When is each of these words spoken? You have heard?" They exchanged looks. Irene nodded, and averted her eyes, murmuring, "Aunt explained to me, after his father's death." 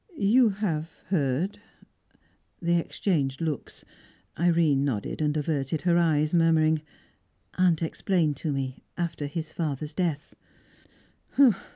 You 0.17 0.49
have 0.49 0.89
heard?" 1.09 1.59
They 2.59 2.79
exchanged 2.79 3.39
looks. 3.39 3.85
Irene 4.39 4.83
nodded, 4.83 5.21
and 5.21 5.37
averted 5.37 5.81
her 5.83 5.95
eyes, 5.95 6.33
murmuring, 6.33 6.81
"Aunt 7.53 7.83
explained 7.83 8.35
to 8.37 8.51
me, 8.51 8.81
after 8.97 9.27
his 9.27 9.51
father's 9.51 9.93
death." 9.93 10.33